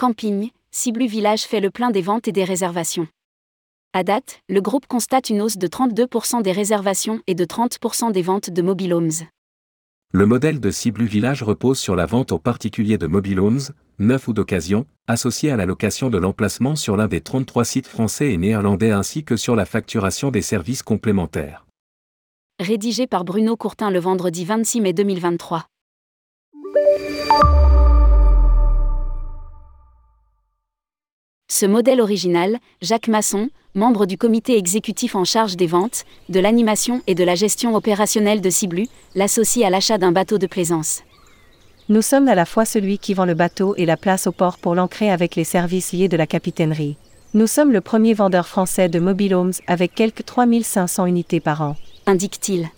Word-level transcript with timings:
Camping, 0.00 0.48
Ciblu 0.70 1.06
Village 1.06 1.42
fait 1.42 1.60
le 1.60 1.68
plein 1.68 1.90
des 1.90 2.00
ventes 2.00 2.26
et 2.26 2.32
des 2.32 2.44
réservations. 2.44 3.06
À 3.92 4.02
date, 4.02 4.40
le 4.48 4.62
groupe 4.62 4.86
constate 4.86 5.28
une 5.28 5.42
hausse 5.42 5.58
de 5.58 5.66
32% 5.66 6.40
des 6.40 6.52
réservations 6.52 7.20
et 7.26 7.34
de 7.34 7.44
30% 7.44 8.10
des 8.10 8.22
ventes 8.22 8.48
de 8.48 8.62
mobile 8.62 8.94
homes. 8.94 9.10
Le 10.14 10.24
modèle 10.24 10.58
de 10.58 10.70
Ciblu 10.70 11.04
Village 11.04 11.42
repose 11.42 11.78
sur 11.78 11.96
la 11.96 12.06
vente 12.06 12.32
aux 12.32 12.38
particuliers 12.38 12.96
de 12.96 13.06
mobile 13.06 13.40
homes, 13.40 13.60
neuf 13.98 14.26
ou 14.26 14.32
d'occasion, 14.32 14.86
associés 15.06 15.50
à 15.50 15.56
la 15.56 15.66
location 15.66 16.08
de 16.08 16.16
l'emplacement 16.16 16.76
sur 16.76 16.96
l'un 16.96 17.06
des 17.06 17.20
33 17.20 17.66
sites 17.66 17.86
français 17.86 18.32
et 18.32 18.38
néerlandais 18.38 18.92
ainsi 18.92 19.22
que 19.22 19.36
sur 19.36 19.54
la 19.54 19.66
facturation 19.66 20.30
des 20.30 20.40
services 20.40 20.82
complémentaires. 20.82 21.66
Rédigé 22.58 23.06
par 23.06 23.24
Bruno 23.26 23.54
Courtin 23.54 23.90
le 23.90 23.98
vendredi 23.98 24.46
26 24.46 24.80
mai 24.80 24.94
2023. 24.94 25.66
Ce 31.52 31.66
modèle 31.66 32.00
original, 32.00 32.58
Jacques 32.80 33.08
Masson, 33.08 33.50
membre 33.74 34.06
du 34.06 34.16
comité 34.16 34.56
exécutif 34.56 35.16
en 35.16 35.24
charge 35.24 35.56
des 35.56 35.66
ventes, 35.66 36.04
de 36.28 36.38
l'animation 36.38 37.02
et 37.08 37.16
de 37.16 37.24
la 37.24 37.34
gestion 37.34 37.74
opérationnelle 37.74 38.40
de 38.40 38.50
Ciblu, 38.50 38.86
l'associe 39.16 39.66
à 39.66 39.70
l'achat 39.70 39.98
d'un 39.98 40.12
bateau 40.12 40.38
de 40.38 40.46
plaisance. 40.46 41.02
Nous 41.88 42.02
sommes 42.02 42.28
à 42.28 42.36
la 42.36 42.46
fois 42.46 42.64
celui 42.64 42.98
qui 42.98 43.14
vend 43.14 43.24
le 43.24 43.34
bateau 43.34 43.74
et 43.76 43.84
la 43.84 43.96
place 43.96 44.28
au 44.28 44.32
port 44.32 44.58
pour 44.58 44.76
l'ancrer 44.76 45.10
avec 45.10 45.34
les 45.34 45.42
services 45.42 45.90
liés 45.90 46.06
de 46.06 46.16
la 46.16 46.28
capitainerie. 46.28 46.96
Nous 47.34 47.48
sommes 47.48 47.72
le 47.72 47.80
premier 47.80 48.14
vendeur 48.14 48.46
français 48.46 48.88
de 48.88 49.00
mobile 49.00 49.34
homes 49.34 49.52
avec 49.66 49.92
quelques 49.92 50.24
3500 50.24 51.06
unités 51.06 51.40
par 51.40 51.62
an, 51.62 51.74
indique-t-il. 52.06 52.68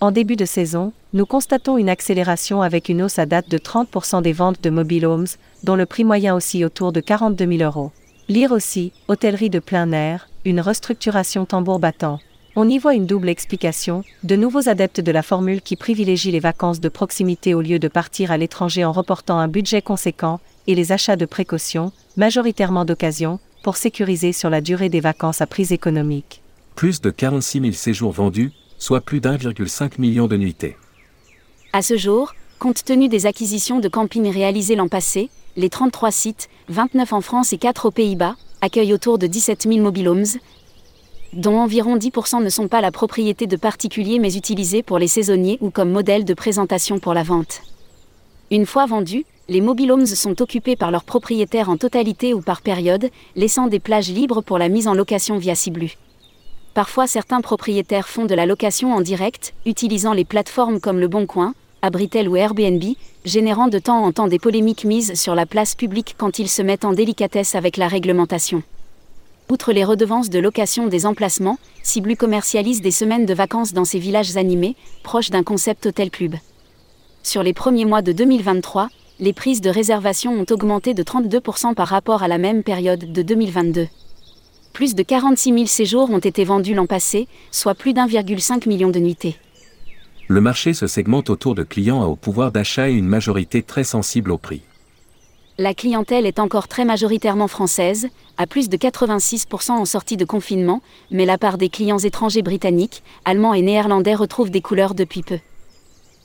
En 0.00 0.10
début 0.10 0.36
de 0.36 0.44
saison, 0.44 0.92
nous 1.16 1.24
constatons 1.24 1.78
une 1.78 1.88
accélération 1.88 2.60
avec 2.60 2.90
une 2.90 3.00
hausse 3.00 3.18
à 3.18 3.24
date 3.24 3.48
de 3.48 3.56
30% 3.56 4.20
des 4.20 4.34
ventes 4.34 4.62
de 4.62 4.68
mobile 4.68 5.06
homes, 5.06 5.26
dont 5.64 5.74
le 5.74 5.86
prix 5.86 6.04
moyen 6.04 6.34
aussi 6.34 6.62
autour 6.62 6.92
de 6.92 7.00
42 7.00 7.56
000 7.56 7.62
euros. 7.62 7.90
Lire 8.28 8.52
aussi, 8.52 8.92
hôtellerie 9.08 9.48
de 9.48 9.58
plein 9.58 9.92
air, 9.92 10.28
une 10.44 10.60
restructuration 10.60 11.46
tambour 11.46 11.78
battant. 11.78 12.20
On 12.54 12.68
y 12.68 12.76
voit 12.76 12.92
une 12.92 13.06
double 13.06 13.30
explication, 13.30 14.04
de 14.24 14.36
nouveaux 14.36 14.68
adeptes 14.68 15.00
de 15.00 15.10
la 15.10 15.22
formule 15.22 15.62
qui 15.62 15.74
privilégie 15.74 16.32
les 16.32 16.38
vacances 16.38 16.80
de 16.80 16.90
proximité 16.90 17.54
au 17.54 17.62
lieu 17.62 17.78
de 17.78 17.88
partir 17.88 18.30
à 18.30 18.36
l'étranger 18.36 18.84
en 18.84 18.92
reportant 18.92 19.38
un 19.38 19.48
budget 19.48 19.80
conséquent, 19.80 20.38
et 20.66 20.74
les 20.74 20.92
achats 20.92 21.16
de 21.16 21.24
précaution, 21.24 21.92
majoritairement 22.18 22.84
d'occasion, 22.84 23.38
pour 23.62 23.78
sécuriser 23.78 24.34
sur 24.34 24.50
la 24.50 24.60
durée 24.60 24.90
des 24.90 25.00
vacances 25.00 25.40
à 25.40 25.46
prix 25.46 25.72
économique. 25.72 26.42
Plus 26.74 27.00
de 27.00 27.08
46 27.08 27.60
000 27.60 27.72
séjours 27.72 28.12
vendus, 28.12 28.52
soit 28.76 29.00
plus 29.00 29.22
d'1,5 29.22 29.98
million 29.98 30.26
de 30.26 30.36
nuitées. 30.36 30.76
À 31.76 31.82
ce 31.82 31.98
jour, 31.98 32.32
compte 32.58 32.84
tenu 32.84 33.08
des 33.08 33.26
acquisitions 33.26 33.80
de 33.80 33.88
camping 33.88 34.32
réalisées 34.32 34.76
l'an 34.76 34.88
passé, 34.88 35.28
les 35.56 35.68
33 35.68 36.10
sites, 36.10 36.48
29 36.70 37.12
en 37.12 37.20
France 37.20 37.52
et 37.52 37.58
4 37.58 37.84
aux 37.84 37.90
Pays-Bas, 37.90 38.34
accueillent 38.62 38.94
autour 38.94 39.18
de 39.18 39.26
17 39.26 39.64
000 39.68 39.82
mobile 39.82 40.08
homes, 40.08 40.24
dont 41.34 41.58
environ 41.58 41.98
10% 41.98 42.42
ne 42.42 42.48
sont 42.48 42.68
pas 42.68 42.80
la 42.80 42.92
propriété 42.92 43.46
de 43.46 43.58
particuliers 43.58 44.18
mais 44.18 44.38
utilisés 44.38 44.82
pour 44.82 44.98
les 44.98 45.06
saisonniers 45.06 45.58
ou 45.60 45.68
comme 45.68 45.90
modèle 45.90 46.24
de 46.24 46.32
présentation 46.32 46.98
pour 46.98 47.12
la 47.12 47.22
vente. 47.22 47.60
Une 48.50 48.64
fois 48.64 48.86
vendus, 48.86 49.26
les 49.50 49.60
mobile 49.60 49.92
homes 49.92 50.06
sont 50.06 50.40
occupés 50.40 50.76
par 50.76 50.90
leurs 50.90 51.04
propriétaires 51.04 51.68
en 51.68 51.76
totalité 51.76 52.32
ou 52.32 52.40
par 52.40 52.62
période, 52.62 53.10
laissant 53.34 53.66
des 53.66 53.80
plages 53.80 54.08
libres 54.08 54.40
pour 54.40 54.56
la 54.56 54.70
mise 54.70 54.88
en 54.88 54.94
location 54.94 55.36
via 55.36 55.54
Ciblu. 55.54 55.98
Parfois 56.72 57.06
certains 57.06 57.42
propriétaires 57.42 58.08
font 58.08 58.24
de 58.24 58.34
la 58.34 58.46
location 58.46 58.94
en 58.94 59.02
direct, 59.02 59.52
utilisant 59.66 60.14
les 60.14 60.24
plateformes 60.24 60.80
comme 60.80 61.00
Le 61.00 61.08
Bon 61.08 61.26
Coin, 61.26 61.52
Abritel 61.86 62.28
ou 62.28 62.36
Airbnb, 62.36 62.82
générant 63.24 63.68
de 63.68 63.78
temps 63.78 64.04
en 64.04 64.12
temps 64.12 64.28
des 64.28 64.38
polémiques 64.38 64.84
mises 64.84 65.14
sur 65.14 65.34
la 65.34 65.46
place 65.46 65.74
publique 65.74 66.14
quand 66.18 66.38
ils 66.38 66.48
se 66.48 66.60
mettent 66.60 66.84
en 66.84 66.92
délicatesse 66.92 67.54
avec 67.54 67.78
la 67.78 67.88
réglementation. 67.88 68.62
Outre 69.48 69.72
les 69.72 69.84
redevances 69.84 70.28
de 70.28 70.38
location 70.38 70.88
des 70.88 71.06
emplacements, 71.06 71.58
Ciblu 71.82 72.16
commercialise 72.16 72.82
des 72.82 72.90
semaines 72.90 73.24
de 73.24 73.34
vacances 73.34 73.72
dans 73.72 73.84
ces 73.84 73.98
villages 73.98 74.36
animés, 74.36 74.76
proches 75.02 75.30
d'un 75.30 75.44
concept 75.44 75.86
hôtel-club. 75.86 76.34
Sur 77.22 77.42
les 77.42 77.54
premiers 77.54 77.84
mois 77.84 78.02
de 78.02 78.12
2023, 78.12 78.88
les 79.20 79.32
prises 79.32 79.60
de 79.60 79.70
réservation 79.70 80.32
ont 80.32 80.46
augmenté 80.52 80.92
de 80.92 81.02
32% 81.02 81.74
par 81.74 81.88
rapport 81.88 82.22
à 82.22 82.28
la 82.28 82.38
même 82.38 82.62
période 82.62 83.12
de 83.12 83.22
2022 83.22 83.88
plus 84.76 84.94
de 84.94 85.02
46 85.02 85.54
000 85.54 85.64
séjours 85.64 86.10
ont 86.10 86.18
été 86.18 86.44
vendus 86.44 86.74
l'an 86.74 86.84
passé, 86.84 87.28
soit 87.50 87.74
plus 87.74 87.94
d'1,5 87.94 88.68
million 88.68 88.90
de 88.90 88.98
nuitées. 88.98 89.38
Le 90.28 90.40
marché 90.40 90.74
se 90.74 90.88
segmente 90.88 91.30
autour 91.30 91.54
de 91.54 91.62
clients 91.62 92.02
à 92.02 92.06
haut 92.06 92.16
pouvoir 92.16 92.50
d'achat 92.50 92.90
et 92.90 92.94
une 92.94 93.06
majorité 93.06 93.62
très 93.62 93.84
sensible 93.84 94.32
au 94.32 94.38
prix. 94.38 94.62
La 95.56 95.72
clientèle 95.72 96.26
est 96.26 96.40
encore 96.40 96.66
très 96.66 96.84
majoritairement 96.84 97.46
française, 97.46 98.08
à 98.36 98.48
plus 98.48 98.68
de 98.68 98.76
86% 98.76 99.70
en 99.70 99.84
sortie 99.84 100.16
de 100.16 100.24
confinement, 100.24 100.82
mais 101.12 101.26
la 101.26 101.38
part 101.38 101.58
des 101.58 101.68
clients 101.68 101.98
étrangers 101.98 102.42
britanniques, 102.42 103.04
allemands 103.24 103.54
et 103.54 103.62
néerlandais 103.62 104.16
retrouve 104.16 104.50
des 104.50 104.60
couleurs 104.60 104.94
depuis 104.94 105.22
peu. 105.22 105.38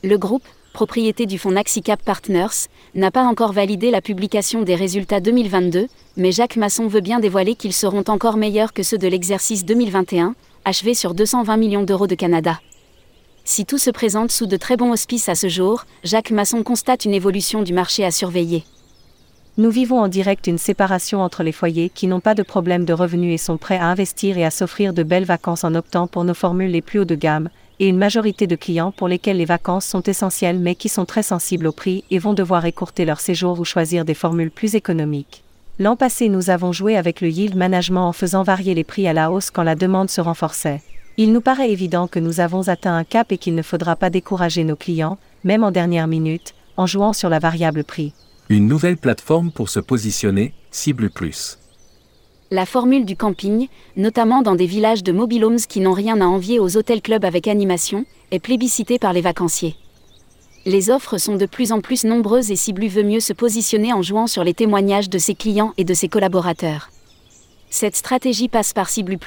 Le 0.03 0.18
groupe, 0.18 0.47
propriété 0.73 1.28
du 1.28 1.38
fonds 1.38 1.51
Naxicap 1.51 2.01
Partners, 2.03 2.68
n'a 2.95 3.12
pas 3.12 3.23
encore 3.23 3.53
validé 3.53 3.91
la 3.91 4.01
publication 4.01 4.63
des 4.63 4.75
résultats 4.75 5.22
2022, 5.22 5.88
mais 6.18 6.31
Jacques 6.31 6.57
Masson 6.57 6.88
veut 6.88 7.01
bien 7.01 7.19
dévoiler 7.19 7.53
qu'ils 7.53 7.72
seront 7.72 8.03
encore 8.07 8.35
meilleurs 8.35 8.73
que 8.73 8.81
ceux 8.81 8.97
de 8.97 9.07
l'exercice 9.07 9.63
2021, 9.63 10.33
achevé 10.66 10.95
sur 10.95 11.13
220 11.13 11.56
millions 11.57 11.83
d'euros 11.83 12.07
de 12.07 12.16
Canada. 12.16 12.59
Si 13.44 13.66
tout 13.66 13.78
se 13.78 13.90
présente 13.90 14.31
sous 14.31 14.46
de 14.46 14.57
très 14.57 14.78
bons 14.78 14.91
auspices 14.91 15.28
à 15.28 15.35
ce 15.35 15.50
jour, 15.50 15.85
Jacques 16.03 16.31
Masson 16.31 16.63
constate 16.63 17.06
une 17.06 17.13
évolution 17.13 17.63
du 17.63 17.74
marché 17.74 18.06
à 18.06 18.12
surveiller. 18.12 18.63
Nous 19.57 19.69
vivons 19.69 20.00
en 20.00 20.07
direct 20.07 20.47
une 20.47 20.57
séparation 20.57 21.22
entre 21.22 21.44
les 21.44 21.51
foyers 21.51 21.90
qui 21.90 22.07
n'ont 22.07 22.22
pas 22.22 22.35
de 22.35 22.44
problème 22.44 22.85
de 22.85 22.94
revenus 22.94 23.34
et 23.34 23.44
sont 23.44 23.57
prêts 23.57 23.78
à 23.78 23.88
investir 23.88 24.38
et 24.38 24.46
à 24.46 24.51
s'offrir 24.51 24.94
de 24.94 25.03
belles 25.03 25.25
vacances 25.25 25.63
en 25.63 25.75
optant 25.75 26.07
pour 26.07 26.24
nos 26.24 26.34
formules 26.34 26.72
les 26.72 26.81
plus 26.81 27.00
haut 27.00 27.06
de 27.06 27.16
gamme, 27.16 27.50
et 27.80 27.88
une 27.88 27.97
majorité 27.97 28.47
de 28.47 28.56
clients 28.56 28.91
pour 28.91 29.07
lesquels 29.07 29.38
les 29.38 29.46
vacances 29.46 29.85
sont 29.85 30.03
essentielles 30.03 30.59
mais 30.59 30.75
qui 30.75 30.88
sont 30.88 31.06
très 31.06 31.24
sensibles 31.24 31.68
au 31.68 31.72
prix 31.72 32.03
et 32.12 32.19
vont 32.19 32.34
devoir 32.34 32.66
écourter 32.66 33.06
leur 33.06 33.19
séjour 33.19 33.59
ou 33.59 33.66
choisir 33.66 34.06
des 34.06 34.13
formules 34.13 34.51
plus 34.51 34.75
économiques. 34.75 35.44
L'an 35.80 35.96
passé, 35.96 36.30
nous 36.30 36.51
avons 36.51 36.72
joué 36.72 36.96
avec 36.96 37.22
le 37.22 37.30
yield 37.30 37.56
management 37.56 38.07
en 38.07 38.13
faisant 38.13 38.44
varier 38.44 38.75
les 38.75 38.84
prix 38.84 39.07
à 39.07 39.13
la 39.13 39.31
hausse 39.31 39.50
quand 39.50 39.63
la 39.63 39.75
demande 39.75 40.12
se 40.12 40.22
renforçait. 40.22 40.81
Il 41.23 41.33
nous 41.33 41.41
paraît 41.41 41.69
évident 41.69 42.07
que 42.07 42.17
nous 42.17 42.39
avons 42.39 42.67
atteint 42.67 42.97
un 42.97 43.03
cap 43.03 43.31
et 43.31 43.37
qu'il 43.37 43.53
ne 43.53 43.61
faudra 43.61 43.95
pas 43.95 44.09
décourager 44.09 44.63
nos 44.63 44.75
clients, 44.75 45.19
même 45.43 45.63
en 45.63 45.69
dernière 45.69 46.07
minute, 46.07 46.55
en 46.77 46.87
jouant 46.87 47.13
sur 47.13 47.29
la 47.29 47.37
variable 47.37 47.83
prix. 47.83 48.11
Une 48.49 48.67
nouvelle 48.67 48.97
plateforme 48.97 49.51
pour 49.51 49.69
se 49.69 49.79
positionner, 49.79 50.55
Cible 50.71 51.11
Plus 51.11 51.59
la 52.49 52.65
formule 52.65 53.05
du 53.05 53.15
camping, 53.15 53.69
notamment 53.95 54.41
dans 54.41 54.55
des 54.55 54.65
villages 54.65 55.03
de 55.03 55.13
mobile 55.13 55.45
homes 55.45 55.57
qui 55.57 55.79
n'ont 55.79 55.93
rien 55.93 56.19
à 56.19 56.25
envier 56.25 56.59
aux 56.59 56.75
hôtels-clubs 56.75 57.23
avec 57.23 57.47
animation, 57.47 58.03
est 58.31 58.39
plébiscitée 58.39 58.99
par 58.99 59.13
les 59.13 59.21
vacanciers. 59.21 59.77
Les 60.65 60.89
offres 60.89 61.17
sont 61.17 61.38
de 61.38 61.45
plus 61.45 61.71
en 61.71 61.79
plus 61.79 62.03
nombreuses 62.03 62.51
et 62.51 62.57
Ciblu 62.57 62.89
veut 62.89 63.03
mieux 63.03 63.21
se 63.21 63.31
positionner 63.31 63.93
en 63.93 64.01
jouant 64.01 64.27
sur 64.27 64.43
les 64.43 64.53
témoignages 64.53 65.09
de 65.09 65.17
ses 65.17 65.35
clients 65.35 65.73
et 65.77 65.85
de 65.85 65.93
ses 65.93 66.09
collaborateurs. 66.09 66.91
Cette 67.73 67.95
stratégie 67.95 68.49
passe 68.49 68.73
par 68.73 68.89
Ciblu 68.89 69.17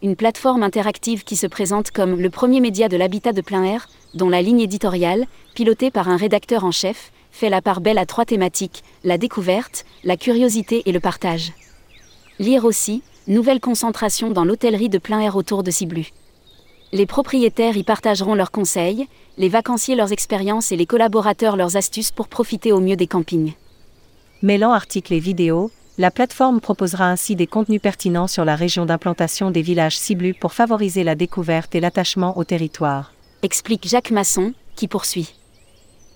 une 0.00 0.16
plateforme 0.16 0.62
interactive 0.62 1.24
qui 1.24 1.36
se 1.36 1.46
présente 1.46 1.90
comme 1.90 2.18
le 2.18 2.30
premier 2.30 2.58
média 2.60 2.88
de 2.88 2.96
l'habitat 2.96 3.34
de 3.34 3.42
plein 3.42 3.62
air, 3.64 3.86
dont 4.14 4.30
la 4.30 4.40
ligne 4.40 4.60
éditoriale, 4.60 5.26
pilotée 5.54 5.90
par 5.90 6.08
un 6.08 6.16
rédacteur 6.16 6.64
en 6.64 6.70
chef, 6.70 7.12
fait 7.32 7.50
la 7.50 7.60
part 7.60 7.82
belle 7.82 7.98
à 7.98 8.06
trois 8.06 8.24
thématiques, 8.24 8.82
la 9.04 9.18
découverte, 9.18 9.84
la 10.04 10.16
curiosité 10.16 10.82
et 10.86 10.92
le 10.92 11.00
partage. 11.00 11.52
Lire 12.38 12.64
aussi, 12.64 13.02
nouvelle 13.28 13.60
concentration 13.60 14.30
dans 14.30 14.46
l'hôtellerie 14.46 14.88
de 14.88 14.98
plein 14.98 15.20
air 15.20 15.36
autour 15.36 15.62
de 15.62 15.70
Ciblu. 15.70 16.12
Les 16.92 17.06
propriétaires 17.06 17.76
y 17.76 17.82
partageront 17.82 18.34
leurs 18.34 18.50
conseils, 18.50 19.06
les 19.36 19.50
vacanciers 19.50 19.96
leurs 19.96 20.12
expériences 20.12 20.72
et 20.72 20.76
les 20.76 20.86
collaborateurs 20.86 21.58
leurs 21.58 21.76
astuces 21.76 22.10
pour 22.10 22.28
profiter 22.28 22.72
au 22.72 22.80
mieux 22.80 22.96
des 22.96 23.06
campings. 23.06 23.52
Mêlant 24.40 24.72
articles 24.72 25.12
et 25.12 25.20
vidéos, 25.20 25.70
la 25.98 26.10
plateforme 26.10 26.60
proposera 26.60 27.10
ainsi 27.10 27.36
des 27.36 27.46
contenus 27.46 27.80
pertinents 27.80 28.26
sur 28.26 28.44
la 28.44 28.56
région 28.56 28.86
d'implantation 28.86 29.50
des 29.50 29.60
villages 29.60 29.98
Ciblu 29.98 30.32
pour 30.32 30.54
favoriser 30.54 31.04
la 31.04 31.14
découverte 31.14 31.74
et 31.74 31.80
l'attachement 31.80 32.38
au 32.38 32.44
territoire. 32.44 33.12
Explique 33.42 33.86
Jacques 33.86 34.10
Masson, 34.10 34.54
qui 34.74 34.88
poursuit. 34.88 35.34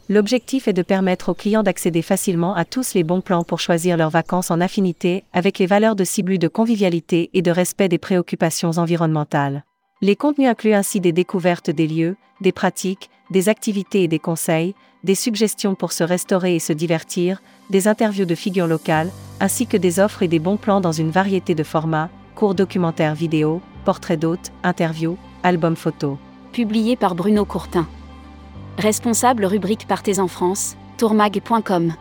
L'objectif 0.08 0.68
est 0.68 0.72
de 0.72 0.82
permettre 0.82 1.30
aux 1.30 1.34
clients 1.34 1.64
d'accéder 1.64 2.00
facilement 2.00 2.54
à 2.54 2.64
tous 2.64 2.94
les 2.94 3.02
bons 3.02 3.20
plans 3.20 3.42
pour 3.42 3.60
choisir 3.60 3.96
leurs 3.96 4.10
vacances 4.10 4.50
en 4.50 4.60
affinité 4.60 5.24
avec 5.32 5.58
les 5.58 5.66
valeurs 5.66 5.96
de 5.96 6.04
cible 6.04 6.38
de 6.38 6.48
convivialité 6.48 7.28
et 7.34 7.42
de 7.42 7.50
respect 7.50 7.88
des 7.88 7.98
préoccupations 7.98 8.70
environnementales. 8.78 9.64
Les 10.00 10.16
contenus 10.16 10.48
incluent 10.48 10.74
ainsi 10.74 11.00
des 11.00 11.12
découvertes 11.12 11.70
des 11.70 11.88
lieux, 11.88 12.16
des 12.40 12.52
pratiques, 12.52 13.10
des 13.30 13.48
activités 13.48 14.04
et 14.04 14.08
des 14.08 14.20
conseils, 14.20 14.74
des 15.06 15.14
suggestions 15.14 15.76
pour 15.76 15.92
se 15.92 16.02
restaurer 16.02 16.56
et 16.56 16.58
se 16.58 16.72
divertir, 16.72 17.40
des 17.70 17.86
interviews 17.86 18.24
de 18.24 18.34
figures 18.34 18.66
locales, 18.66 19.12
ainsi 19.38 19.68
que 19.68 19.76
des 19.76 20.00
offres 20.00 20.24
et 20.24 20.28
des 20.28 20.40
bons 20.40 20.56
plans 20.56 20.80
dans 20.80 20.90
une 20.90 21.12
variété 21.12 21.54
de 21.54 21.62
formats, 21.62 22.10
courts 22.34 22.56
documentaires 22.56 23.14
vidéo, 23.14 23.62
portraits 23.84 24.18
d'hôtes, 24.18 24.50
interviews, 24.64 25.16
albums 25.44 25.76
photos. 25.76 26.16
Publié 26.52 26.96
par 26.96 27.14
Bruno 27.14 27.44
Courtin. 27.44 27.86
Responsable 28.78 29.44
rubrique 29.44 29.86
Partez 29.86 30.18
en 30.18 30.26
France, 30.26 30.76
tourmag.com. 30.98 31.92